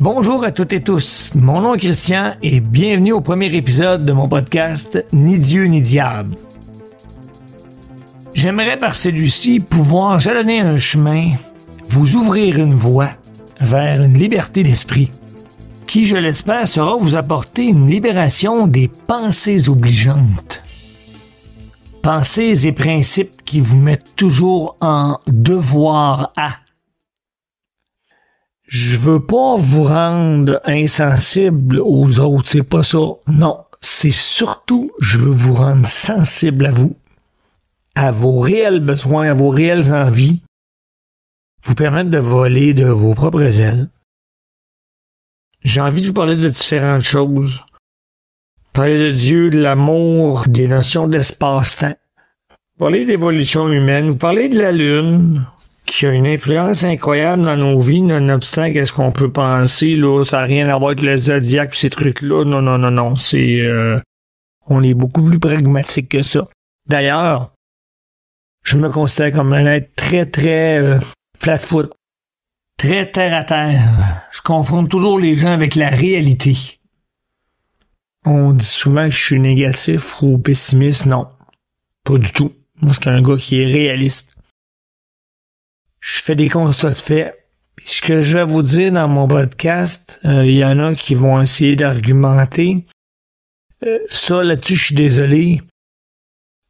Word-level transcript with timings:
Bonjour 0.00 0.44
à 0.44 0.52
toutes 0.52 0.72
et 0.72 0.80
tous, 0.80 1.32
mon 1.34 1.60
nom 1.60 1.74
est 1.74 1.78
Christian 1.78 2.34
et 2.40 2.60
bienvenue 2.60 3.12
au 3.12 3.20
premier 3.20 3.52
épisode 3.56 4.04
de 4.04 4.12
mon 4.12 4.28
podcast 4.28 5.04
Ni 5.12 5.40
Dieu 5.40 5.64
ni 5.64 5.82
Diable. 5.82 6.36
J'aimerais 8.32 8.78
par 8.78 8.94
celui-ci 8.94 9.58
pouvoir 9.58 10.20
jalonner 10.20 10.60
un 10.60 10.78
chemin, 10.78 11.32
vous 11.88 12.14
ouvrir 12.14 12.58
une 12.58 12.74
voie 12.74 13.10
vers 13.60 14.00
une 14.00 14.16
liberté 14.16 14.62
d'esprit, 14.62 15.10
qui, 15.88 16.04
je 16.04 16.16
l'espère, 16.16 16.68
sera 16.68 16.94
vous 16.94 17.16
apporter 17.16 17.64
une 17.64 17.90
libération 17.90 18.68
des 18.68 18.86
pensées 19.08 19.68
obligeantes. 19.68 20.62
Pensées 22.02 22.68
et 22.68 22.72
principes 22.72 23.42
qui 23.44 23.60
vous 23.60 23.78
mettent 23.78 24.14
toujours 24.14 24.76
en 24.80 25.18
devoir 25.26 26.32
à 26.36 26.50
je 28.68 28.96
veux 28.98 29.24
pas 29.24 29.56
vous 29.56 29.84
rendre 29.84 30.60
insensible 30.64 31.80
aux 31.80 32.20
autres, 32.20 32.48
c'est 32.48 32.62
pas 32.62 32.82
ça. 32.82 32.98
Non, 33.26 33.64
c'est 33.80 34.10
surtout, 34.10 34.92
je 35.00 35.16
veux 35.16 35.30
vous 35.30 35.54
rendre 35.54 35.86
sensible 35.86 36.66
à 36.66 36.70
vous, 36.70 36.94
à 37.94 38.12
vos 38.12 38.38
réels 38.40 38.80
besoins, 38.80 39.30
à 39.30 39.34
vos 39.34 39.48
réelles 39.48 39.94
envies, 39.94 40.42
vous 41.64 41.74
permettre 41.74 42.10
de 42.10 42.18
voler 42.18 42.74
de 42.74 42.86
vos 42.86 43.14
propres 43.14 43.60
ailes. 43.60 43.88
J'ai 45.64 45.80
envie 45.80 46.02
de 46.02 46.06
vous 46.08 46.12
parler 46.12 46.36
de 46.36 46.48
différentes 46.48 47.02
choses. 47.02 47.62
Parler 48.74 49.10
de 49.10 49.16
Dieu, 49.16 49.50
de 49.50 49.58
l'amour, 49.58 50.44
des 50.46 50.68
notions 50.68 51.08
d'espace-temps. 51.08 51.96
Parler 52.78 53.06
d'évolution 53.06 53.68
humaine, 53.68 54.10
vous 54.10 54.16
parler 54.16 54.48
de 54.48 54.58
la 54.58 54.72
Lune, 54.72 55.44
qui 55.88 56.06
a 56.06 56.12
une 56.12 56.26
influence 56.26 56.84
incroyable 56.84 57.44
dans 57.44 57.56
nos 57.56 57.80
vies, 57.80 58.02
nonobstant 58.02 58.72
qu'est-ce 58.72 58.92
qu'on 58.92 59.10
peut 59.10 59.32
penser, 59.32 59.94
là, 59.94 60.22
ça 60.22 60.38
n'a 60.38 60.44
rien 60.44 60.68
à 60.68 60.76
voir 60.76 60.90
avec 60.90 61.02
le 61.02 61.16
zodiaque 61.16 61.74
ces 61.74 61.90
trucs-là. 61.90 62.44
Non, 62.44 62.62
non, 62.62 62.78
non, 62.78 62.90
non. 62.90 63.16
C'est 63.16 63.60
euh, 63.60 63.98
on 64.66 64.82
est 64.82 64.94
beaucoup 64.94 65.22
plus 65.22 65.38
pragmatique 65.38 66.10
que 66.10 66.22
ça. 66.22 66.46
D'ailleurs, 66.86 67.52
je 68.62 68.76
me 68.76 68.90
considère 68.90 69.32
comme 69.32 69.52
un 69.52 69.66
être 69.66 69.94
très, 69.96 70.26
très 70.26 70.78
euh, 70.78 70.98
flat-foot. 71.38 71.92
Très 72.76 73.10
terre 73.10 73.34
à 73.34 73.44
terre. 73.44 74.28
Je 74.30 74.40
confronte 74.42 74.90
toujours 74.90 75.18
les 75.18 75.34
gens 75.34 75.52
avec 75.52 75.74
la 75.74 75.88
réalité. 75.88 76.78
On 78.24 78.52
dit 78.52 78.64
souvent 78.64 79.06
que 79.06 79.14
je 79.14 79.24
suis 79.24 79.40
négatif 79.40 80.22
ou 80.22 80.38
pessimiste. 80.38 81.06
Non. 81.06 81.28
Pas 82.04 82.18
du 82.18 82.30
tout. 82.30 82.52
Moi, 82.80 82.92
je 82.92 83.00
suis 83.00 83.10
un 83.10 83.22
gars 83.22 83.36
qui 83.36 83.60
est 83.60 83.66
réaliste 83.66 84.37
je 86.00 86.22
fais 86.22 86.34
des 86.34 86.48
constats 86.48 86.90
de 86.90 86.94
fait. 86.94 87.34
ce 87.84 88.02
que 88.02 88.22
je 88.22 88.38
vais 88.38 88.44
vous 88.44 88.62
dire 88.62 88.92
dans 88.92 89.08
mon 89.08 89.26
podcast, 89.26 90.20
il 90.24 90.30
euh, 90.30 90.46
y 90.46 90.64
en 90.64 90.78
a 90.78 90.94
qui 90.94 91.14
vont 91.14 91.40
essayer 91.40 91.76
d'argumenter. 91.76 92.86
Euh, 93.86 93.98
ça, 94.10 94.42
là-dessus, 94.42 94.76
je 94.76 94.84
suis 94.86 94.94
désolé. 94.94 95.62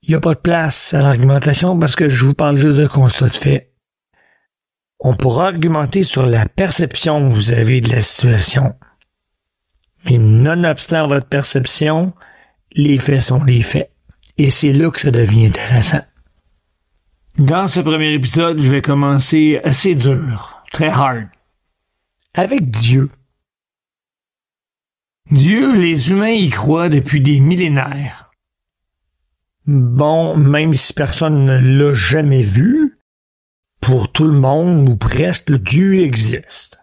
Il 0.03 0.11
n'y 0.11 0.15
a 0.15 0.20
pas 0.20 0.35
de 0.35 0.41
place 0.41 0.95
à 0.95 1.01
l'argumentation 1.01 1.79
parce 1.79 1.97
que 1.97 2.09
je 2.09 2.25
vous 2.25 2.35
parle 2.35 2.57
juste 2.57 2.79
de 2.79 2.87
constats 2.87 3.29
de 3.29 3.35
fait. 3.35 3.73
On 5.01 5.15
pourra 5.15 5.47
argumenter 5.47 6.03
sur 6.03 6.27
la 6.27 6.47
perception 6.47 7.29
que 7.29 7.35
vous 7.35 7.53
avez 7.53 7.81
de 7.81 7.91
la 7.91 8.01
situation. 8.01 8.75
Mais 10.05 10.19
nonobstant 10.19 11.07
votre 11.07 11.27
perception, 11.27 12.13
les 12.73 12.98
faits 12.98 13.20
sont 13.20 13.42
les 13.45 13.63
faits. 13.63 13.91
Et 14.39 14.51
c'est 14.51 14.73
là 14.73 14.91
que 14.91 15.01
ça 15.01 15.11
devient 15.11 15.47
intéressant. 15.47 16.01
Dans 17.39 17.69
ce 17.69 17.79
premier 17.79 18.15
épisode, 18.15 18.61
je 18.61 18.69
vais 18.69 18.83
commencer 18.83 19.61
assez 19.63 19.95
dur, 19.95 20.61
très 20.73 20.89
hard, 20.89 21.29
avec 22.35 22.69
Dieu. 22.69 23.13
Dieu, 25.31 25.77
les 25.77 26.11
humains 26.11 26.31
y 26.31 26.51
croient 26.51 26.89
depuis 26.89 27.21
des 27.21 27.39
millénaires. 27.39 28.33
Bon, 29.67 30.37
même 30.37 30.73
si 30.73 30.93
personne 30.93 31.45
ne 31.45 31.59
l'a 31.59 31.95
jamais 31.95 32.43
vu, 32.43 32.99
pour 33.81 34.11
tout 34.11 34.27
le 34.27 34.41
monde, 34.41 34.89
ou 34.89 34.97
presque, 34.97 35.53
Dieu 35.53 36.01
existe. 36.01 36.81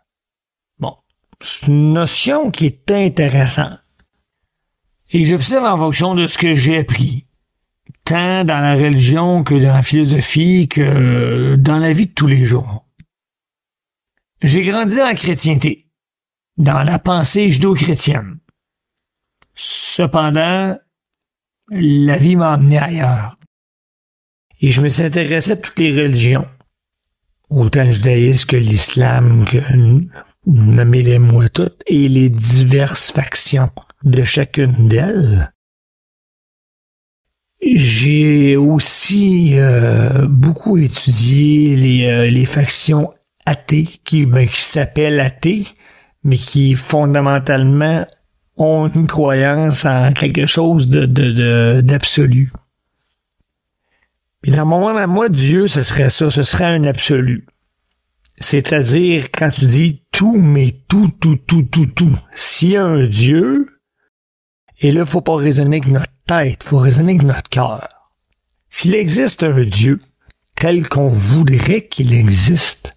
Bon, 0.80 0.96
c'est 1.42 1.68
une 1.68 1.92
notion 1.92 2.50
qui 2.50 2.68
est 2.68 2.92
intéressante. 2.92 3.82
Et 5.12 5.26
j'observe 5.26 5.66
en 5.66 5.78
fonction 5.78 6.16
de 6.16 6.28
ce 6.28 6.38
que 6.38 6.56
j'ai 6.56 6.78
appris 6.78 7.25
tant 8.06 8.46
dans 8.46 8.60
la 8.60 8.76
religion 8.76 9.44
que 9.44 9.56
dans 9.56 9.74
la 9.74 9.82
philosophie 9.82 10.70
que 10.70 11.56
dans 11.56 11.80
la 11.80 11.92
vie 11.92 12.08
de 12.08 12.14
tous 12.14 12.28
les 12.28 12.46
jours. 12.46 12.86
J'ai 14.42 14.64
grandi 14.64 14.96
dans 14.96 15.06
la 15.06 15.16
chrétienté, 15.16 15.88
dans 16.58 16.84
la 16.84 17.00
pensée 17.00 17.50
judo-chrétienne. 17.50 18.38
Cependant, 19.56 20.78
la 21.72 22.18
vie 22.18 22.36
m'a 22.36 22.54
amené 22.54 22.78
ailleurs. 22.78 23.40
Et 24.62 24.72
je 24.72 24.82
me 24.82 24.88
suis 24.88 25.04
intéressé 25.04 25.54
à 25.54 25.58
toutes 25.58 25.80
les 25.80 25.92
religions, 25.92 26.48
autant 27.50 27.84
le 27.84 27.92
judaïsme 27.92 28.48
que 28.48 28.56
l'islam, 28.56 29.46
que 29.46 29.58
nommez-les-moi 30.46 31.50
toutes, 31.50 31.82
et 31.88 32.08
les 32.08 32.30
diverses 32.30 33.12
factions 33.12 33.72
de 34.04 34.24
chacune 34.24 34.88
d'elles. 34.88 35.55
J'ai 37.62 38.58
aussi 38.58 39.54
euh, 39.54 40.28
beaucoup 40.28 40.78
étudié 40.78 41.76
les, 41.76 42.06
euh, 42.06 42.28
les 42.30 42.46
factions 42.46 43.14
athées, 43.46 43.90
qui, 44.06 44.26
ben, 44.26 44.48
qui 44.48 44.62
s'appellent 44.62 45.20
athées, 45.20 45.68
mais 46.24 46.38
qui 46.38 46.76
fondamentalement 46.76 48.06
ont 48.58 48.88
une 48.88 49.08
croyance 49.08 49.86
en 49.86 50.12
quelque 50.12 50.46
chose 50.46 50.88
de, 50.88 51.06
de, 51.06 51.82
d'absolu. 51.82 52.52
Et 54.44 54.52
dans 54.52 54.66
mon 54.66 54.80
monde 54.80 54.98
à 54.98 55.08
moi, 55.08 55.30
Dieu, 55.30 55.68
ce 55.68 55.82
serait 55.82 56.10
ça, 56.10 56.30
ce 56.30 56.44
serait 56.44 56.66
un 56.66 56.84
absolu. 56.84 57.48
C'est-à-dire, 58.40 59.32
quand 59.32 59.50
tu 59.50 59.66
dis 59.66 60.04
tout, 60.12 60.38
mais 60.38 60.76
tout, 60.88 61.12
tout, 61.20 61.38
tout, 61.38 61.64
tout, 61.64 61.88
tout. 61.88 62.18
S'il 62.36 62.72
y 62.72 62.78
a 62.78 62.84
un 62.84 63.06
Dieu, 63.06 63.80
et 64.82 64.92
là, 64.92 65.06
faut 65.06 65.22
pas 65.22 65.36
raisonner 65.36 65.80
que 65.80 65.90
notre 65.90 66.12
tête, 66.25 66.63
faut 66.63 66.78
raisonner 66.78 67.13
avec 67.13 67.24
notre 67.24 67.50
cœur. 67.50 67.88
S'il 68.69 68.96
existe 68.96 69.44
un 69.44 69.63
Dieu 69.63 70.00
tel 70.56 70.88
qu'on 70.88 71.09
voudrait 71.09 71.88
qu'il 71.88 72.13
existe, 72.13 72.96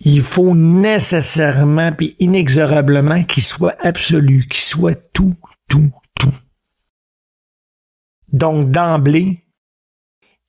il 0.00 0.22
faut 0.22 0.54
nécessairement 0.54 1.90
et 2.00 2.16
inexorablement 2.20 3.24
qu'il 3.24 3.42
soit 3.42 3.76
absolu, 3.80 4.46
qu'il 4.46 4.60
soit 4.60 5.12
tout, 5.12 5.34
tout, 5.68 5.90
tout. 6.14 6.34
Donc 8.32 8.70
d'emblée, 8.70 9.44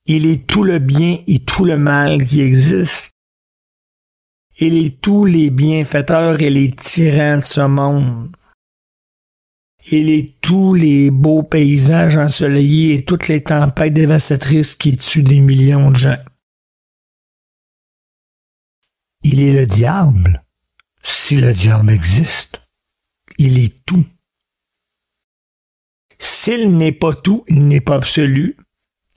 il 0.06 0.26
est 0.26 0.46
tout 0.46 0.62
le 0.62 0.78
bien 0.78 1.18
et 1.26 1.40
tout 1.40 1.64
le 1.64 1.76
mal 1.76 2.24
qui 2.26 2.40
existe. 2.40 3.10
Il 4.58 4.76
est 4.76 5.00
tous 5.00 5.24
les 5.24 5.50
bienfaiteurs 5.50 6.40
et 6.40 6.50
les 6.50 6.70
tyrans 6.70 7.38
de 7.38 7.44
ce 7.44 7.62
monde 7.62 8.30
et 9.86 10.02
les, 10.02 10.36
tous 10.40 10.74
les 10.74 11.10
beaux 11.10 11.42
paysages 11.42 12.16
ensoleillés 12.16 12.94
et 12.94 13.04
toutes 13.04 13.28
les 13.28 13.42
tempêtes 13.42 13.94
dévastatrices 13.94 14.74
qui 14.74 14.96
tuent 14.96 15.22
des 15.22 15.40
millions 15.40 15.90
de 15.90 15.96
gens. 15.96 16.18
Il 19.22 19.40
est 19.40 19.52
le 19.52 19.66
diable, 19.66 20.44
si 21.02 21.36
le 21.36 21.52
diable 21.52 21.90
existe. 21.90 22.62
Il 23.38 23.58
est 23.58 23.84
tout. 23.84 24.06
S'il 26.18 26.76
n'est 26.76 26.92
pas 26.92 27.14
tout, 27.14 27.44
il 27.48 27.66
n'est 27.66 27.80
pas 27.80 27.96
absolu. 27.96 28.56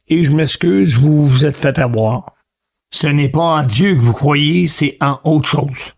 Et 0.08 0.24
je 0.24 0.32
m'excuse, 0.32 0.98
vous 0.98 1.28
vous 1.28 1.46
êtes 1.46 1.56
fait 1.56 1.78
avoir. 1.80 2.36
Ce 2.92 3.08
n'est 3.08 3.30
pas 3.30 3.42
en 3.42 3.66
Dieu 3.66 3.96
que 3.96 4.02
vous 4.02 4.14
croyez, 4.14 4.68
c'est 4.68 4.98
en 5.02 5.20
autre 5.24 5.50
chose. 5.50 5.94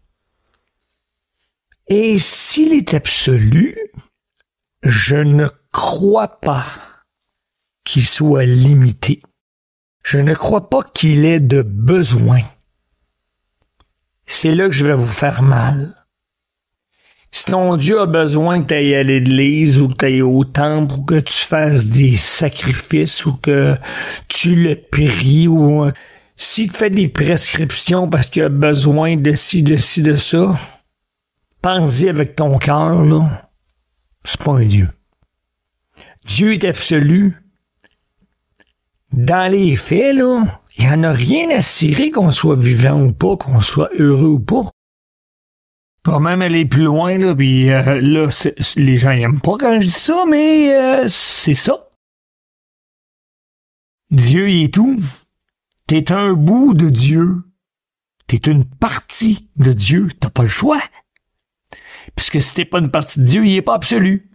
Et 1.88 2.18
s'il 2.18 2.74
est 2.74 2.94
absolu, 2.94 3.78
je 4.86 5.16
ne 5.16 5.48
crois 5.72 6.40
pas 6.40 6.66
qu'il 7.84 8.06
soit 8.06 8.46
limité. 8.46 9.22
Je 10.04 10.20
ne 10.20 10.36
crois 10.36 10.70
pas 10.70 10.84
qu'il 10.84 11.26
ait 11.26 11.40
de 11.40 11.64
besoin. 11.64 12.42
C'est 14.28 14.54
là 14.54 14.68
que 14.68 14.74
je 14.74 14.86
vais 14.86 14.94
vous 14.94 15.06
faire 15.08 15.42
mal. 15.42 15.96
Si 17.32 17.46
ton 17.46 17.76
Dieu 17.78 18.00
a 18.00 18.06
besoin 18.06 18.62
que 18.62 18.68
tu 18.68 18.74
ailles 18.76 18.96
à 18.96 19.04
l'église 19.04 19.80
ou 19.80 19.90
que 19.90 19.96
tu 19.96 20.06
ailles 20.06 20.22
au 20.22 20.46
temple 20.46 20.94
ou 20.94 21.04
que 21.04 21.20
tu 21.20 21.34
fasses 21.34 21.86
des 21.86 22.16
sacrifices 22.16 23.26
ou 23.26 23.34
que 23.34 23.76
tu 24.28 24.56
le 24.56 24.76
pries 24.76 25.48
ou 25.48 25.90
s'il 26.38 26.72
te 26.72 26.78
fait 26.78 26.92
des 26.92 27.10
prescriptions 27.10 28.08
parce 28.08 28.28
qu'il 28.28 28.44
a 28.44 28.50
besoin 28.50 29.18
de 29.18 29.34
ci, 29.34 29.64
de 29.64 29.78
ci, 29.78 30.04
de 30.04 30.16
ça, 30.16 30.60
pense-y 31.62 32.08
avec 32.08 32.36
ton 32.36 32.58
cœur, 32.60 33.04
là 33.04 33.45
c'est 34.26 34.42
pas 34.42 34.52
un 34.52 34.66
Dieu. 34.66 34.90
Dieu 36.26 36.54
est 36.54 36.66
absolu. 36.66 37.38
Dans 39.14 39.50
les 39.50 39.76
faits, 39.76 40.16
là, 40.16 40.62
il 40.78 40.86
n'y 40.86 40.92
en 40.92 41.04
a 41.04 41.12
rien 41.12 41.50
à 41.52 41.62
cirer 41.62 42.12
qu'on 42.12 42.32
soit 42.32 42.58
vivant 42.58 43.02
ou 43.02 43.14
pas, 43.14 43.38
qu'on 43.38 43.62
soit 43.62 43.90
heureux 43.98 44.28
ou 44.28 44.40
pas. 44.40 44.72
Quand 46.04 46.20
même 46.20 46.42
aller 46.42 46.66
plus 46.66 46.84
loin, 46.84 47.18
là, 47.18 47.34
puis 47.34 47.72
euh, 47.72 48.02
là, 48.02 48.30
les 48.76 48.98
gens 48.98 49.14
n'aiment 49.14 49.40
pas 49.40 49.56
quand 49.58 49.80
je 49.80 49.88
dis 49.88 49.92
ça, 49.92 50.26
mais 50.30 50.76
euh, 50.76 51.06
c'est 51.08 51.56
ça. 51.56 51.90
Dieu 54.12 54.50
il 54.50 54.66
est 54.66 54.74
tout. 54.74 55.02
T'es 55.88 56.12
un 56.12 56.34
bout 56.34 56.74
de 56.74 56.90
Dieu. 56.90 57.44
T'es 58.28 58.38
une 58.38 58.66
partie 58.66 59.50
de 59.56 59.74
Dieu. 59.74 60.10
T'as 60.20 60.30
pas 60.30 60.44
le 60.44 60.50
choix. 60.50 60.80
Puisque 62.16 62.42
si 62.42 62.66
pas 62.66 62.80
une 62.80 62.92
partie 62.92 63.20
de 63.20 63.26
Dieu, 63.26 63.46
il 63.46 63.56
est 63.56 63.62
pas 63.62 63.76
absolu. 63.76 64.30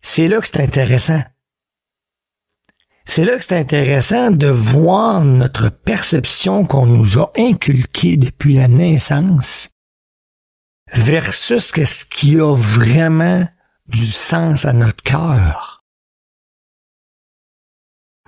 C'est 0.00 0.28
là 0.28 0.40
que 0.40 0.48
c'est 0.48 0.60
intéressant. 0.60 1.22
C'est 3.04 3.24
là 3.24 3.36
que 3.36 3.44
c'est 3.44 3.58
intéressant 3.58 4.30
de 4.30 4.48
voir 4.48 5.24
notre 5.24 5.68
perception 5.68 6.64
qu'on 6.64 6.86
nous 6.86 7.18
a 7.18 7.32
inculquée 7.36 8.16
depuis 8.16 8.54
la 8.54 8.68
naissance 8.68 9.70
versus 10.92 11.72
ce 11.72 12.04
qui 12.04 12.38
a 12.38 12.54
vraiment 12.54 13.46
du 13.86 14.04
sens 14.04 14.64
à 14.64 14.72
notre 14.72 15.02
cœur. 15.02 15.84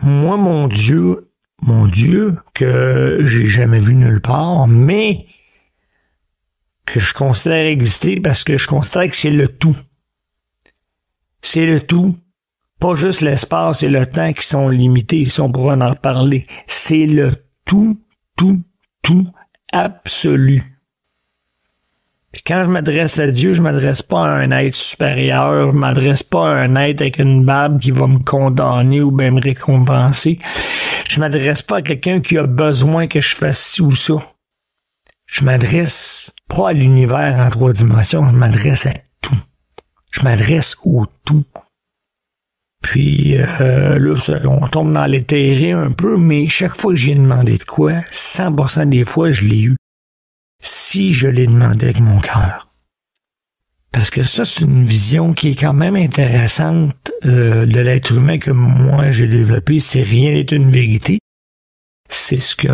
Moi, 0.03 0.37
mon 0.37 0.67
Dieu, 0.67 1.33
mon 1.63 1.87
Dieu, 1.87 2.37
que 2.53 3.21
j'ai 3.23 3.47
jamais 3.47 3.79
vu 3.79 3.95
nulle 3.95 4.21
part, 4.21 4.67
mais 4.67 5.27
que 6.87 7.01
je 7.01 7.15
considère 7.15 7.67
exister 7.67 8.21
parce 8.21 8.45
que 8.45 8.57
je 8.57 8.67
considère 8.67 9.11
que 9.11 9.17
c'est 9.17 9.31
le 9.31 9.49
tout. 9.49 9.77
C'est 11.43 11.67
le 11.67 11.81
tout 11.81 12.17
pas 12.85 12.95
juste 12.95 13.23
l'espace 13.23 13.83
et 13.83 13.89
le 13.89 14.07
temps 14.07 14.35
qui 14.35 14.47
sont 14.47 14.69
limités, 14.69 15.25
si 15.25 15.41
on 15.41 15.51
pourrait 15.51 15.83
en 15.83 15.95
parler. 15.95 16.45
C'est 16.67 17.07
le 17.07 17.33
tout, 17.65 17.99
tout, 18.37 18.63
tout 19.01 19.27
absolu. 19.73 20.63
quand 22.47 22.65
je 22.65 22.69
m'adresse 22.69 23.19
à 23.19 23.29
Dieu, 23.29 23.55
je 23.55 23.63
m'adresse 23.63 24.03
pas 24.03 24.27
à 24.27 24.29
un 24.29 24.51
être 24.51 24.75
supérieur, 24.75 25.73
je 25.73 25.77
m'adresse 25.77 26.23
pas 26.23 26.47
à 26.47 26.65
un 26.65 26.77
être 26.77 27.01
avec 27.01 27.19
une 27.19 27.47
barbe 27.47 27.81
qui 27.81 27.91
va 27.91 28.07
me 28.07 28.19
condamner 28.19 29.01
ou 29.01 29.11
bien 29.11 29.31
me 29.31 29.41
récompenser. 29.41 30.39
Je 31.09 31.21
m'adresse 31.21 31.63
pas 31.63 31.79
à 31.79 31.83
quelqu'un 31.83 32.21
qui 32.21 32.37
a 32.37 32.47
besoin 32.47 33.07
que 33.07 33.23
je 33.23 33.35
fasse 33.35 33.61
ci 33.61 33.81
ou 33.81 33.93
ça. 33.93 34.17
Je 35.25 35.45
m'adresse 35.45 36.35
pas 36.55 36.71
à 36.71 36.73
l'univers 36.73 37.39
en 37.39 37.49
trois 37.51 37.73
dimensions, 37.73 38.27
je 38.29 38.35
m'adresse 38.35 38.87
à 38.87 38.95
tout. 39.21 39.37
Je 40.11 40.23
m'adresse 40.23 40.77
au 40.85 41.07
tout. 41.25 41.45
Puis 42.83 43.37
euh, 43.39 43.99
là, 43.99 44.49
on 44.49 44.69
tombe 44.69 44.93
dans 44.93 45.07
l'éthéré 45.07 45.73
un 45.73 45.91
peu, 45.91 46.17
mais 46.17 46.47
chaque 46.49 46.77
fois 46.77 46.93
que 46.93 46.99
j'ai 46.99 47.15
demandé 47.15 47.59
de 47.59 47.65
quoi, 47.65 47.93
100% 48.13 48.89
des 48.89 49.05
fois, 49.05 49.33
je 49.33 49.47
l'ai 49.47 49.63
eu. 49.63 49.77
Si 50.63 51.13
je 51.13 51.29
l'ai 51.29 51.47
demandé 51.47 51.87
avec 51.87 52.01
mon 52.01 52.21
cœur. 52.21 52.69
Parce 53.91 54.11
que 54.11 54.23
ça, 54.23 54.45
c'est 54.45 54.65
une 54.65 54.85
vision 54.85 55.33
qui 55.33 55.51
est 55.51 55.55
quand 55.55 55.73
même 55.73 55.97
intéressante 55.97 57.13
euh, 57.25 57.65
de 57.65 57.81
l'être 57.81 58.13
humain 58.13 58.39
que 58.39 58.51
moi 58.51 59.11
j'ai 59.13 59.29
développé. 59.29 59.81
C'est 59.81 60.03
rien 60.03 60.33
n'est 60.33 60.43
une 60.43 60.71
vérité. 60.71 61.19
C'est 62.11 62.37
ce 62.37 62.55
que 62.55 62.69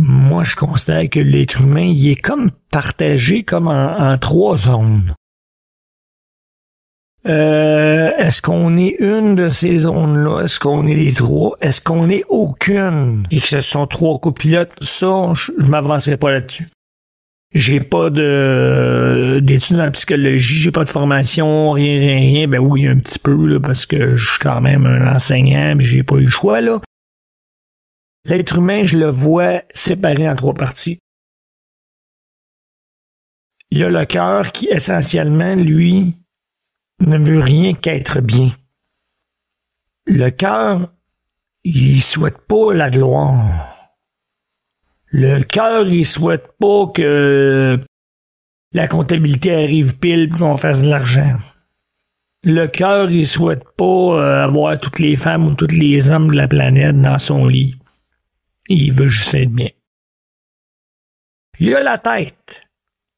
moi 0.00 0.44
je 0.44 0.56
considère 0.56 1.08
que 1.08 1.20
l'être 1.20 1.60
humain, 1.60 1.82
il 1.82 2.08
est 2.10 2.20
comme 2.20 2.50
partagé 2.70 3.42
comme 3.42 3.68
en 3.68 4.16
trois 4.18 4.56
zones. 4.56 5.14
Euh, 7.26 8.12
est-ce 8.16 8.40
qu'on 8.40 8.76
est 8.78 8.96
une 8.98 9.34
de 9.34 9.50
ces 9.50 9.80
zones-là? 9.80 10.42
Est-ce 10.44 10.58
qu'on 10.58 10.86
est 10.86 10.94
les 10.94 11.12
trois? 11.12 11.56
Est-ce 11.60 11.80
qu'on 11.80 12.08
est 12.08 12.24
aucune? 12.28 13.26
Et 13.30 13.40
que 13.40 13.48
ce 13.48 13.60
sont 13.60 13.86
trois 13.86 14.18
copilotes? 14.18 14.72
Ça, 14.80 15.32
je, 15.34 15.52
m'avancerai 15.58 16.16
pas 16.16 16.30
là-dessus. 16.30 16.68
J'ai 17.52 17.80
pas 17.80 18.10
de 18.10 19.40
d'études 19.42 19.80
en 19.80 19.90
psychologie, 19.90 20.60
j'ai 20.60 20.70
pas 20.70 20.84
de 20.84 20.88
formation, 20.88 21.72
rien, 21.72 21.98
rien, 21.98 22.18
rien. 22.20 22.48
Ben 22.48 22.60
oui, 22.60 22.86
un 22.86 22.96
petit 22.98 23.18
peu, 23.18 23.34
là, 23.46 23.58
parce 23.58 23.86
que 23.86 24.14
je 24.14 24.30
suis 24.30 24.38
quand 24.38 24.60
même 24.60 24.86
un 24.86 25.12
enseignant, 25.12 25.74
mais 25.76 25.84
j'ai 25.84 26.04
pas 26.04 26.16
eu 26.16 26.26
le 26.26 26.30
choix, 26.30 26.60
là. 26.60 26.80
L'être 28.24 28.58
humain, 28.58 28.84
je 28.84 28.98
le 28.98 29.06
vois 29.06 29.62
séparé 29.72 30.28
en 30.28 30.34
trois 30.34 30.54
parties. 30.54 30.98
Il 33.70 33.78
y 33.78 33.84
a 33.84 33.90
le 33.90 34.04
cœur 34.04 34.52
qui, 34.52 34.66
essentiellement, 34.66 35.54
lui, 35.54 36.16
ne 37.00 37.16
veut 37.16 37.40
rien 37.40 37.72
qu'être 37.72 38.20
bien. 38.20 38.50
Le 40.06 40.30
cœur, 40.30 40.92
il 41.64 42.02
souhaite 42.02 42.38
pas 42.48 42.74
la 42.74 42.90
gloire. 42.90 43.70
Le 45.06 45.42
cœur, 45.42 45.88
il 45.88 46.04
souhaite 46.04 46.52
pas 46.58 46.86
que 46.94 47.80
la 48.72 48.88
comptabilité 48.88 49.54
arrive 49.54 49.98
pile 49.98 50.30
qu'on 50.30 50.56
fasse 50.56 50.82
de 50.82 50.88
l'argent. 50.88 51.36
Le 52.44 52.66
cœur, 52.66 53.10
il 53.10 53.26
souhaite 53.26 53.64
pas 53.76 53.84
euh, 53.84 54.44
avoir 54.44 54.78
toutes 54.78 54.98
les 54.98 55.16
femmes 55.16 55.46
ou 55.46 55.54
tous 55.54 55.74
les 55.74 56.10
hommes 56.10 56.30
de 56.30 56.36
la 56.36 56.48
planète 56.48 57.00
dans 57.00 57.18
son 57.18 57.46
lit. 57.46 57.79
Il 58.72 58.92
veut 58.92 59.08
juste 59.08 59.34
être 59.34 59.50
bien. 59.50 59.70
Il 61.58 61.70
y 61.70 61.74
a 61.74 61.82
la 61.82 61.98
tête, 61.98 62.68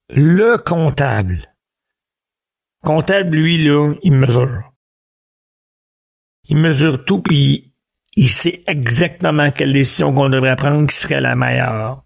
le 0.08 0.56
comptable. 0.56 1.54
Comptable, 2.82 3.37
lui, 3.37 3.62
là, 3.62 3.93
il 4.02 4.12
mesure. 4.12 4.72
Il 6.49 6.56
mesure 6.56 7.04
tout, 7.04 7.20
puis 7.20 7.75
il 8.16 8.31
sait 8.31 8.64
exactement 8.66 9.50
quelle 9.50 9.75
décision 9.75 10.14
qu'on 10.14 10.31
devrait 10.31 10.56
prendre 10.56 10.87
qui 10.87 10.96
serait 10.96 11.20
la 11.20 11.37
meilleure. 11.37 12.02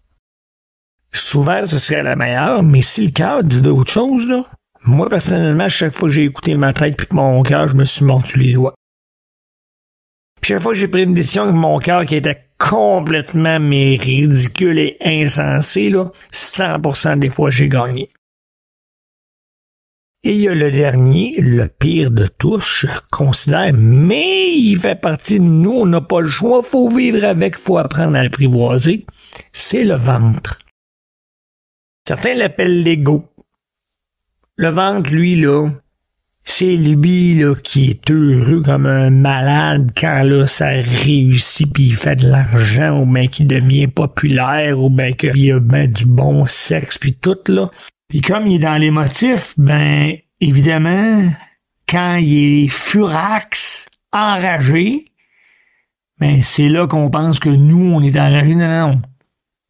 Souvent, 1.12 1.64
ce 1.66 1.78
serait 1.78 2.02
la 2.02 2.16
meilleure, 2.16 2.64
mais 2.64 2.82
si 2.82 3.06
le 3.06 3.12
cœur 3.12 3.44
dit 3.44 3.62
d'autres 3.62 3.92
choses, 3.92 4.26
là, 4.28 4.44
moi, 4.82 5.08
personnellement, 5.08 5.68
chaque 5.68 5.92
fois 5.92 6.08
que 6.08 6.14
j'ai 6.16 6.24
écouté 6.24 6.56
ma 6.56 6.72
tête 6.72 6.96
puis 6.96 7.06
mon 7.12 7.40
cœur, 7.42 7.68
je 7.68 7.74
me 7.74 7.84
suis 7.84 8.04
mordu 8.04 8.40
les 8.40 8.54
doigts. 8.54 8.74
Puis 10.40 10.48
chaque 10.48 10.62
fois 10.62 10.72
que 10.72 10.78
j'ai 10.78 10.88
pris 10.88 11.04
une 11.04 11.14
décision 11.14 11.44
avec 11.44 11.54
mon 11.54 11.78
cœur 11.78 12.04
qui 12.06 12.16
était 12.16 12.45
complètement 12.58 13.60
mais 13.60 13.96
ridicule 13.96 14.78
et 14.78 14.96
insensé, 15.00 15.90
là, 15.90 16.10
100% 16.32 17.18
des 17.18 17.30
fois, 17.30 17.50
j'ai 17.50 17.68
gagné. 17.68 18.10
Et 20.22 20.30
il 20.30 20.40
y 20.40 20.48
a 20.48 20.54
le 20.54 20.72
dernier, 20.72 21.36
le 21.40 21.68
pire 21.68 22.10
de 22.10 22.26
tous, 22.26 22.80
je 22.80 22.88
considère, 23.12 23.72
mais 23.72 24.56
il 24.56 24.76
fait 24.76 25.00
partie 25.00 25.38
de 25.38 25.44
nous, 25.44 25.70
on 25.70 25.86
n'a 25.86 26.00
pas 26.00 26.20
le 26.20 26.28
choix, 26.28 26.64
faut 26.64 26.88
vivre 26.88 27.24
avec, 27.24 27.56
faut 27.56 27.78
apprendre 27.78 28.16
à 28.16 28.24
l'apprivoiser. 28.24 29.06
C'est 29.52 29.84
le 29.84 29.94
ventre. 29.94 30.58
Certains 32.08 32.34
l'appellent 32.34 32.82
l'ego. 32.82 33.28
Le 34.56 34.70
ventre, 34.70 35.12
lui, 35.14 35.36
là, 35.36 35.70
c'est 36.48 36.76
lui, 36.76 37.34
là, 37.34 37.56
qui 37.56 37.90
est 37.90 38.10
heureux 38.10 38.62
comme 38.62 38.86
un 38.86 39.10
malade 39.10 39.90
quand, 39.96 40.22
là, 40.22 40.46
ça 40.46 40.68
réussit 40.68 41.70
puis 41.72 41.86
il 41.86 41.96
fait 41.96 42.16
de 42.16 42.28
l'argent 42.28 43.02
ou 43.02 43.04
bien 43.04 43.26
qu'il 43.26 43.48
devient 43.48 43.88
populaire 43.88 44.78
ou 44.80 44.88
bien 44.88 45.12
qu'il 45.12 45.52
a 45.52 45.58
ben 45.58 45.90
du 45.90 46.06
bon 46.06 46.46
sexe 46.46 46.98
puis 46.98 47.14
tout, 47.14 47.36
là. 47.48 47.68
Puis 48.08 48.20
comme 48.20 48.46
il 48.46 48.54
est 48.54 48.60
dans 48.60 48.80
les 48.80 48.92
motifs, 48.92 49.54
ben 49.58 50.16
évidemment, 50.40 51.24
quand 51.88 52.16
il 52.16 52.64
est 52.64 52.68
furax, 52.68 53.86
enragé, 54.12 55.12
ben 56.20 56.44
c'est 56.44 56.68
là 56.68 56.86
qu'on 56.86 57.10
pense 57.10 57.40
que 57.40 57.48
nous, 57.48 57.92
on 57.92 58.00
est 58.02 58.16
enragé. 58.16 58.54
Non, 58.54 58.68
non. 58.68 59.02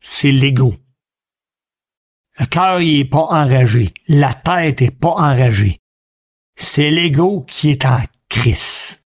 C'est 0.02 0.30
l'ego. 0.30 0.76
Le 2.38 2.44
cœur, 2.44 2.82
il 2.82 3.00
est 3.00 3.04
pas 3.06 3.26
enragé. 3.30 3.94
La 4.08 4.34
tête 4.34 4.82
est 4.82 4.90
pas 4.90 5.14
enragée. 5.16 5.80
C'est 6.56 6.90
l'ego 6.90 7.42
qui 7.42 7.70
est 7.70 7.84
en 7.84 8.00
crise. 8.28 9.04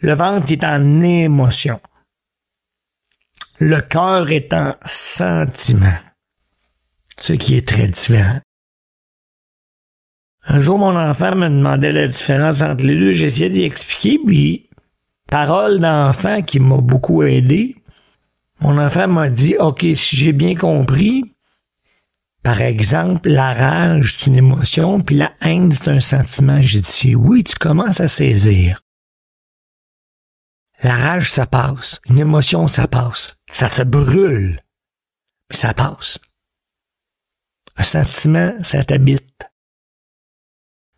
Le 0.00 0.14
ventre 0.14 0.50
est 0.50 0.64
en 0.64 1.00
émotion. 1.02 1.80
Le 3.60 3.80
cœur 3.80 4.30
est 4.30 4.52
en 4.52 4.74
sentiment 4.84 5.98
ce 7.22 7.34
qui 7.34 7.54
est 7.56 7.66
très 7.66 7.86
différent. 7.86 8.40
Un 10.44 10.60
jour, 10.60 10.76
mon 10.78 10.96
enfant 10.96 11.36
me 11.36 11.48
demandait 11.48 11.92
la 11.92 12.08
différence 12.08 12.62
entre 12.62 12.84
les 12.84 12.98
deux. 12.98 13.12
J'essayais 13.12 13.50
d'y 13.50 13.62
expliquer, 13.62 14.18
puis 14.18 14.68
parole 15.28 15.78
d'enfant 15.78 16.42
qui 16.42 16.58
m'a 16.58 16.78
beaucoup 16.78 17.22
aidé. 17.22 17.76
Mon 18.60 18.76
enfant 18.78 19.06
m'a 19.06 19.28
dit, 19.28 19.56
OK, 19.58 19.86
si 19.94 20.16
j'ai 20.16 20.32
bien 20.32 20.56
compris, 20.56 21.31
par 22.42 22.60
exemple, 22.60 23.28
la 23.28 23.52
rage, 23.52 24.16
c'est 24.18 24.26
une 24.26 24.36
émotion, 24.36 25.00
puis 25.00 25.16
la 25.16 25.32
haine, 25.42 25.70
c'est 25.72 25.88
un 25.88 26.00
sentiment. 26.00 26.58
Dit, 26.58 27.14
oui, 27.14 27.44
tu 27.44 27.54
commences 27.54 28.00
à 28.00 28.08
saisir. 28.08 28.80
La 30.82 30.96
rage, 30.96 31.30
ça 31.30 31.46
passe. 31.46 32.00
Une 32.08 32.18
émotion, 32.18 32.66
ça 32.66 32.88
passe. 32.88 33.36
Ça 33.52 33.68
te 33.68 33.82
brûle. 33.82 34.60
Mais 35.48 35.56
ça 35.56 35.72
passe. 35.72 36.18
Un 37.76 37.84
sentiment, 37.84 38.52
ça 38.62 38.84
t'habite. 38.84 39.48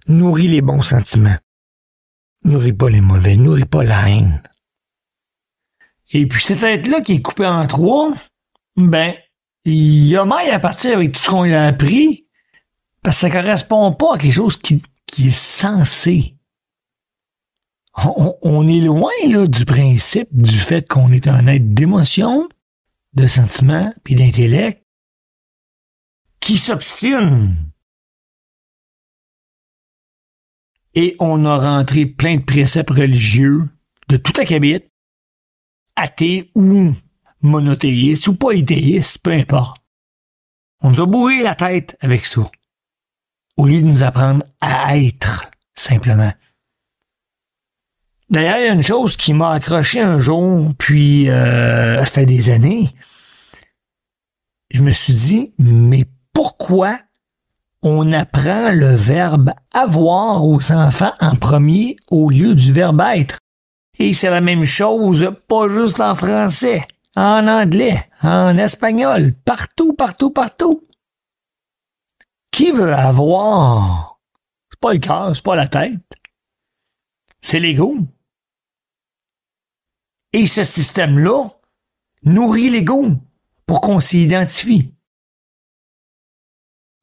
Nourris 0.08 0.48
les 0.48 0.62
bons 0.62 0.82
sentiments. 0.82 1.38
Nourris 2.44 2.72
pas 2.72 2.88
les 2.88 3.02
mauvais. 3.02 3.36
Nourris 3.36 3.66
pas 3.66 3.84
la 3.84 4.08
haine. 4.08 4.42
Et 6.10 6.26
puis 6.26 6.42
cette 6.42 6.62
être-là 6.62 7.02
qui 7.02 7.14
est 7.14 7.22
coupée 7.22 7.46
en 7.46 7.66
trois, 7.66 8.14
ben, 8.76 9.14
il 9.64 10.16
a 10.16 10.24
mal 10.24 10.50
à 10.50 10.58
partir 10.58 10.96
avec 10.96 11.12
tout 11.12 11.22
ce 11.22 11.30
qu'on 11.30 11.50
a 11.50 11.62
appris 11.62 12.26
parce 13.02 13.16
que 13.16 13.28
ça 13.28 13.30
correspond 13.30 13.92
pas 13.92 14.14
à 14.14 14.18
quelque 14.18 14.32
chose 14.32 14.56
qui, 14.56 14.82
qui 15.06 15.28
est 15.28 15.30
censé. 15.30 16.36
On, 17.96 18.36
on 18.42 18.66
est 18.66 18.80
loin 18.80 19.12
là, 19.28 19.46
du 19.46 19.64
principe 19.64 20.28
du 20.32 20.56
fait 20.56 20.88
qu'on 20.88 21.12
est 21.12 21.28
un 21.28 21.46
être 21.46 21.74
d'émotion, 21.74 22.48
de 23.14 23.26
sentiment 23.26 23.92
puis 24.02 24.14
d'intellect 24.14 24.82
qui 26.40 26.58
s'obstine. 26.58 27.56
Et 30.94 31.16
on 31.18 31.44
a 31.44 31.58
rentré 31.58 32.06
plein 32.06 32.36
de 32.36 32.42
préceptes 32.42 32.90
religieux 32.90 33.68
de 34.08 34.16
tout 34.16 34.38
acabit, 34.40 34.82
athée 35.96 36.50
ou 36.54 36.92
monothéiste 37.44 38.26
ou 38.26 38.34
polythéiste, 38.34 39.18
peu 39.18 39.32
importe. 39.32 39.80
On 40.82 40.90
nous 40.90 41.00
a 41.00 41.06
bourré 41.06 41.42
la 41.42 41.54
tête 41.54 41.96
avec 42.00 42.26
ça. 42.26 42.42
Au 43.56 43.66
lieu 43.66 43.80
de 43.80 43.86
nous 43.86 44.02
apprendre 44.02 44.44
à 44.60 44.96
être, 44.98 45.50
simplement. 45.74 46.32
D'ailleurs, 48.30 48.56
il 48.58 48.66
y 48.66 48.68
a 48.68 48.72
une 48.72 48.82
chose 48.82 49.16
qui 49.16 49.32
m'a 49.32 49.52
accroché 49.52 50.00
un 50.00 50.18
jour, 50.18 50.72
puis 50.78 51.30
euh, 51.30 51.98
ça 52.00 52.06
fait 52.06 52.26
des 52.26 52.50
années. 52.50 52.90
Je 54.70 54.82
me 54.82 54.90
suis 54.90 55.14
dit, 55.14 55.52
mais 55.58 56.06
pourquoi 56.32 56.98
on 57.82 58.10
apprend 58.12 58.72
le 58.72 58.94
verbe 58.94 59.52
avoir 59.72 60.44
aux 60.44 60.72
enfants 60.72 61.12
en 61.20 61.36
premier 61.36 61.96
au 62.10 62.30
lieu 62.30 62.54
du 62.54 62.72
verbe 62.72 63.00
être? 63.14 63.38
Et 63.98 64.12
c'est 64.12 64.30
la 64.30 64.40
même 64.40 64.64
chose, 64.64 65.30
pas 65.46 65.68
juste 65.68 66.00
en 66.00 66.14
français, 66.16 66.84
en 67.16 67.46
anglais, 67.46 68.10
en 68.22 68.56
espagnol, 68.56 69.34
partout, 69.44 69.92
partout, 69.94 70.30
partout. 70.30 70.82
Qui 72.50 72.70
veut 72.70 72.94
avoir? 72.94 74.20
C'est 74.70 74.80
pas 74.80 74.92
le 74.92 74.98
cœur, 75.00 75.34
c'est 75.34 75.44
pas 75.44 75.56
la 75.56 75.68
tête. 75.68 76.00
C'est 77.40 77.58
l'ego. 77.58 77.96
Et 80.32 80.46
ce 80.46 80.64
système-là 80.64 81.44
nourrit 82.22 82.70
l'ego 82.70 83.08
pour 83.66 83.80
qu'on 83.80 84.00
s'identifie. 84.00 84.93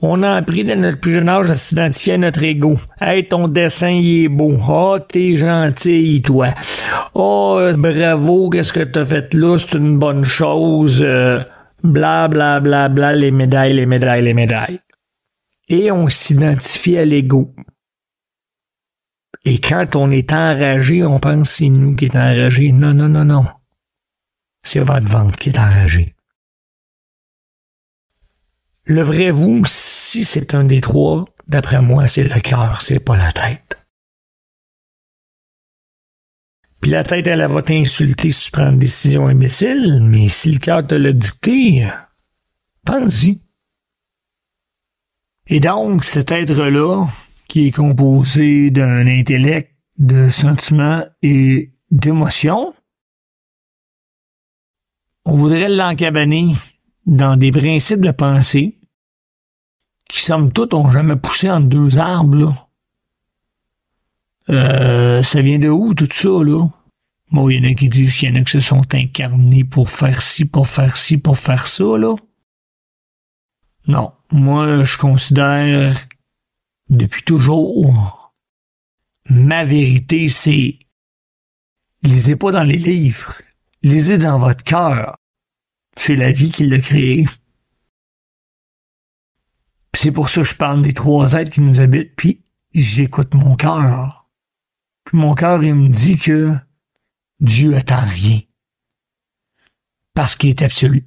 On 0.03 0.24
a 0.24 0.31
appris 0.31 0.63
dès 0.63 0.75
notre 0.75 1.00
plus 1.00 1.13
jeune 1.13 1.29
âge 1.29 1.51
à 1.51 1.55
s'identifier 1.55 2.13
à 2.13 2.17
notre 2.17 2.41
ego. 2.41 2.79
Hey, 3.00 3.27
ton 3.27 3.48
dessin, 3.48 3.91
il 3.91 4.24
est 4.24 4.27
beau. 4.29 4.58
Oh, 4.67 4.98
t'es 5.00 5.38
gentil, 5.38 6.24
toi. 6.24 6.50
Oh, 7.13 7.62
bravo, 7.77 8.50
qu'est-ce 8.50 8.74
que 8.74 8.79
t'as 8.79 9.05
fait 9.05 9.31
là? 9.36 9.58
C'est 9.60 9.77
une 9.77 10.00
bonne 10.00 10.24
chose. 10.24 11.03
Euh, 11.05 11.43
bla, 11.84 12.27
bla, 12.27 12.60
bla, 12.60 12.89
bla, 12.89 13.13
les 13.13 13.29
médailles, 13.29 13.74
les 13.74 13.86
médailles, 13.86 14.24
les 14.24 14.34
médailles. 14.34 14.79
Et 15.70 15.91
on 15.91 16.10
s'identifie 16.10 16.98
à 16.98 17.05
l'ego. 17.05 17.53
Et 19.46 19.60
quand 19.60 19.96
on 19.96 20.10
est 20.10 20.34
enragé, 20.34 21.03
on 21.03 21.20
pense 21.20 21.50
que 21.50 21.55
c'est 21.55 21.70
nous 21.70 21.96
qui 21.96 22.05
est 22.05 22.15
enragé. 22.15 22.72
Non, 22.72 22.96
non, 22.96 23.08
non, 23.08 23.25
non. 23.25 23.46
C'est 24.63 24.79
votre 24.79 25.08
ventre 25.08 25.38
qui 25.38 25.50
est 25.50 25.60
enragé. 25.60 26.15
Le 28.86 29.04
vrai 29.04 29.32
vous, 29.32 29.64
si 29.66 30.24
c'est 30.24 30.56
un 30.56 30.64
des 30.64 30.82
trois, 30.82 31.26
d'après 31.48 31.82
moi, 31.82 32.08
c'est 32.08 32.24
le 32.24 32.40
cœur, 32.40 32.82
c'est 32.82 33.00
pas 33.00 33.16
la 33.16 33.32
tête. 33.32 33.78
Puis 36.82 36.90
la 36.90 37.04
tête, 37.04 37.28
elle, 37.28 37.46
va 37.46 37.62
t'insulter 37.62 38.32
si 38.32 38.46
tu 38.46 38.52
prends 38.52 38.72
une 38.72 38.80
décision 38.80 39.28
imbécile, 39.28 40.02
mais 40.02 40.30
si 40.30 40.52
le 40.52 40.58
cœur 40.58 40.86
te 40.86 40.96
l'a 40.96 41.14
dicté, 41.14 41.88
pense-y. 42.84 43.40
Et 45.46 45.60
donc, 45.60 46.04
cet 46.04 46.32
être-là, 46.32 47.08
qui 47.48 47.68
est 47.68 47.72
composé 47.72 48.72
d'un 48.72 49.06
intellect, 49.06 49.76
de 50.00 50.30
sentiments 50.30 51.06
et 51.22 51.72
d'émotions, 51.92 52.74
on 55.26 55.38
voudrait 55.38 55.70
l'encabaner 55.70 56.56
dans 57.05 57.38
des 57.38 57.51
principes 57.51 58.01
de 58.01 58.12
pensée 58.12 58.77
qui, 60.10 60.22
somme 60.22 60.51
toute, 60.51 60.74
ont 60.74 60.89
jamais 60.89 61.15
poussé 61.15 61.50
entre 61.50 61.67
deux 61.67 61.98
arbres, 61.98 62.36
là. 62.36 62.67
Euh, 64.50 65.24
ça 65.24 65.41
vient 65.41 65.60
de 65.60 65.70
où, 65.70 65.93
tout 65.93 66.10
ça, 66.12 66.29
là? 66.29 66.67
Bon, 67.31 67.50
il 67.50 67.63
y 67.63 67.67
en 67.67 67.72
a 67.72 67.74
qui 67.74 67.88
disent 67.88 68.17
qu'il 68.17 68.29
y 68.29 68.31
en 68.31 68.41
a 68.41 68.43
qui 68.43 68.51
se 68.51 68.60
sont 68.60 68.93
incarnés 68.93 69.63
pour 69.63 69.89
faire 69.89 70.22
ci, 70.22 70.46
pour 70.46 70.67
faire 70.67 70.98
ci, 70.98 71.17
pour 71.17 71.38
faire 71.38 71.67
ça, 71.67 71.98
là. 71.98 72.15
Non. 73.88 74.12
Moi, 74.31 74.84
je 74.84 74.98
considère 74.98 75.96
depuis 76.89 77.24
toujours. 77.24 78.34
Ma 79.29 79.63
vérité, 79.63 80.27
c'est 80.27 80.77
lisez 82.03 82.36
pas 82.36 82.51
dans 82.51 82.63
les 82.63 82.77
livres, 82.77 83.41
lisez 83.84 84.17
dans 84.17 84.39
votre 84.39 84.63
cœur. 84.63 85.15
C'est 85.98 86.16
la 86.16 86.32
vie 86.32 86.52
qui 86.52 86.66
l'a 86.66 86.80
créé. 86.80 87.26
C'est 89.94 90.12
pour 90.12 90.30
ça 90.30 90.42
que 90.42 90.48
je 90.48 90.56
parle 90.56 90.82
des 90.82 90.94
trois 90.94 91.34
êtres 91.34 91.52
qui 91.52 91.62
nous 91.62 91.80
habitent, 91.80 92.16
puis 92.16 92.42
j'écoute 92.74 93.34
mon 93.34 93.56
cœur. 93.56 94.30
Puis 95.04 95.18
mon 95.18 95.36
cœur, 95.36 95.64
il 95.64 95.76
me 95.76 95.90
dit 95.90 96.18
que 96.18 96.56
Dieu 97.40 97.76
attend 97.76 98.06
rien. 98.06 98.42
Parce 100.14 100.36
qu'il 100.36 100.50
est 100.50 100.62
absolu. 100.62 101.04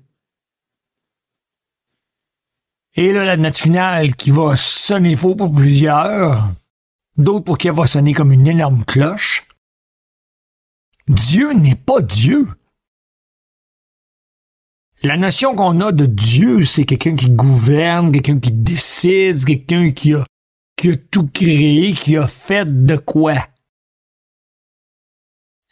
Et 2.94 3.12
là, 3.12 3.24
la 3.24 3.36
note 3.36 3.58
finale 3.58 4.14
qui 4.14 4.30
va 4.30 4.56
sonner 4.56 5.16
faux 5.16 5.34
pour 5.34 5.52
plusieurs, 5.52 6.52
d'autres 7.16 7.44
pour 7.44 7.58
qu'elle 7.58 7.74
va 7.74 7.86
sonner 7.86 8.14
comme 8.14 8.32
une 8.32 8.46
énorme 8.46 8.84
cloche. 8.84 9.46
Dieu 11.08 11.52
n'est 11.52 11.74
pas 11.74 12.00
Dieu. 12.00 12.48
La 15.04 15.18
notion 15.18 15.54
qu'on 15.54 15.82
a 15.82 15.92
de 15.92 16.06
Dieu, 16.06 16.64
c'est 16.64 16.86
quelqu'un 16.86 17.14
qui 17.14 17.28
gouverne, 17.28 18.10
quelqu'un 18.10 18.40
qui 18.40 18.52
décide, 18.52 19.44
quelqu'un 19.44 19.92
qui 19.92 20.14
a, 20.14 20.24
qui 20.76 20.98
tout 20.98 21.26
créé, 21.26 21.92
qui 21.92 22.16
a 22.16 22.26
fait 22.26 22.64
de 22.64 22.96
quoi. 22.96 23.46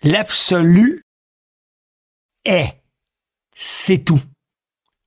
L'absolu 0.02 1.02
est. 2.44 2.82
C'est 3.54 4.04
tout. 4.04 4.20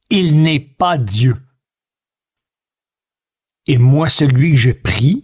Il 0.10 0.42
n'est 0.42 0.60
pas 0.60 0.98
Dieu. 0.98 1.40
Et 3.68 3.78
moi, 3.78 4.10
celui 4.10 4.52
que 4.52 4.58
je 4.58 4.72
prie, 4.72 5.24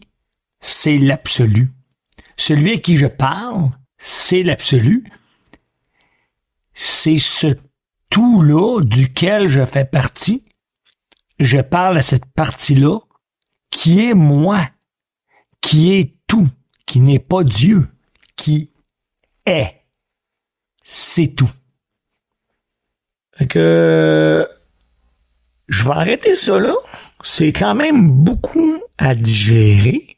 c'est 0.60 1.00
l'absolu. 1.00 1.72
Celui 2.38 2.74
à 2.74 2.78
qui 2.78 2.98
je 2.98 3.08
parle, 3.08 3.72
c'est 3.98 4.44
l'absolu. 4.44 5.06
C'est 6.74 7.18
ce 7.18 7.56
tout-là 8.12 8.82
duquel 8.82 9.48
je 9.48 9.66
fais 9.66 9.86
partie. 9.86 10.46
Je 11.40 11.60
parle 11.60 11.98
à 11.98 12.04
cette 12.04 12.28
partie-là 12.28 13.00
qui 13.72 14.06
est 14.06 14.14
moi, 14.14 14.70
qui 15.62 15.94
est 15.94 16.16
tout, 16.28 16.50
qui 16.86 17.00
n'est 17.00 17.18
pas 17.20 17.44
Dieu, 17.44 17.88
qui 18.36 18.70
est. 19.48 19.82
C'est 20.84 21.36
tout. 21.36 21.50
Fait 23.36 23.48
que 23.48 24.48
je 25.68 25.84
vais 25.84 25.92
arrêter 25.92 26.36
ça 26.36 26.60
là 26.60 26.76
c'est 27.24 27.54
quand 27.54 27.76
même 27.76 28.12
beaucoup 28.12 28.82
à 28.98 29.16
digérer. 29.16 30.18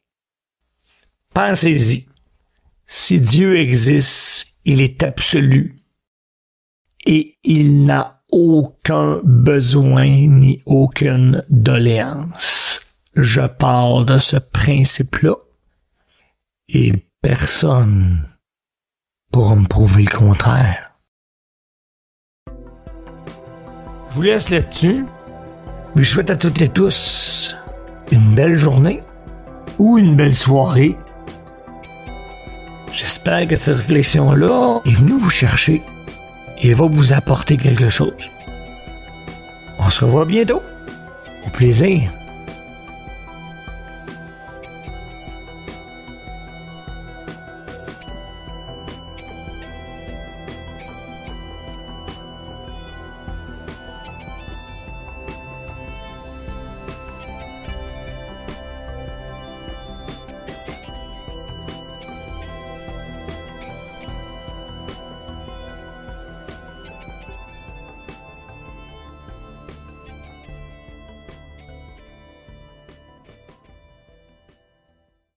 Pensez-y. 1.34 2.08
Si 2.86 3.20
Dieu 3.20 3.58
existe, 3.58 4.54
il 4.66 4.82
est 4.82 5.04
absolu 5.04 5.83
et 7.06 7.38
il 7.44 7.86
n'a 7.86 8.24
aucun 8.32 9.22
besoin 9.24 10.06
ni 10.06 10.62
aucune 10.66 11.44
doléance. 11.50 12.82
Je 13.16 13.42
parle 13.42 14.06
de 14.06 14.18
ce 14.18 14.38
principe-là 14.38 15.36
et 16.70 16.94
personne 17.22 18.28
pourra 19.32 19.56
me 19.56 19.68
prouver 19.68 20.04
le 20.04 20.18
contraire. 20.18 20.94
Je 24.10 24.16
vous 24.16 24.22
laisse 24.22 24.50
là-dessus. 24.50 25.06
Je 25.96 26.04
souhaite 26.04 26.32
à 26.32 26.36
toutes 26.36 26.62
et 26.62 26.70
tous 26.70 27.56
une 28.12 28.34
belle 28.36 28.58
journée 28.58 29.04
ou 29.78 29.98
une 29.98 30.16
belle 30.16 30.36
soirée. 30.36 30.96
J'espère 32.92 33.48
que 33.48 33.56
cette 33.56 33.78
réflexion-là 33.78 34.82
est 34.86 34.92
venue 34.92 35.20
vous 35.20 35.30
chercher 35.30 35.82
et 36.62 36.74
va 36.74 36.86
vous 36.86 37.14
apporter 37.14 37.58
quelque 37.58 37.90
chose. 37.90 38.30
On 39.80 39.90
se 39.90 40.06
revoit 40.06 40.26
bientôt. 40.26 40.62
Au 41.46 41.50
plaisir. 41.50 42.10